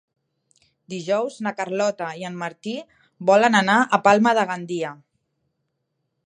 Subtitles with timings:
[0.93, 2.73] Dijous na Carlota i en Martí
[3.31, 4.95] volen anar a Palma de Gandia.